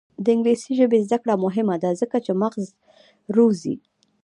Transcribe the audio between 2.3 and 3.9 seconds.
مغز روزي.